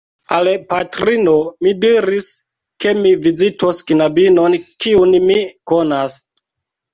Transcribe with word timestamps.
Al 0.35 0.47
patrino 0.69 1.33
mi 1.67 1.73
diris, 1.83 2.29
ke 2.85 2.95
mi 3.03 3.11
vizitos 3.27 3.83
knabinon, 3.93 4.57
kiun 4.87 5.15
mi 5.29 5.39
konas. 5.75 6.19